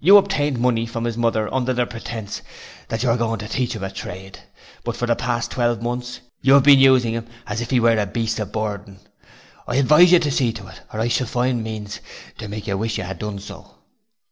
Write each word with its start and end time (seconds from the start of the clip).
You 0.00 0.16
obtained 0.16 0.58
money 0.58 0.86
from 0.86 1.04
his 1.04 1.16
mother 1.16 1.46
under 1.54 1.72
the 1.72 1.86
pretence 1.86 2.42
that 2.88 3.04
you 3.04 3.10
were 3.10 3.16
going 3.16 3.38
to 3.38 3.46
teach 3.46 3.74
him 3.76 3.84
a 3.84 3.92
trade 3.92 4.40
but 4.82 4.96
for 4.96 5.06
the 5.06 5.14
last 5.14 5.52
twelve 5.52 5.80
months 5.80 6.18
you 6.40 6.54
have 6.54 6.64
been 6.64 6.80
using 6.80 7.14
him 7.14 7.28
as 7.46 7.60
if 7.60 7.70
he 7.70 7.78
were 7.78 7.96
a 7.96 8.04
beast 8.06 8.40
of 8.40 8.50
burden. 8.50 8.98
I 9.68 9.76
advise 9.76 10.10
you 10.10 10.18
to 10.18 10.32
see 10.32 10.52
to 10.54 10.66
it 10.66 10.80
or 10.92 10.98
I 10.98 11.06
shall 11.06 11.28
find 11.28 11.62
means 11.62 12.00
to 12.38 12.48
make 12.48 12.66
you 12.66 12.76
wish 12.76 12.98
you 12.98 13.04
had 13.04 13.20
done 13.20 13.38
so.' 13.38 13.76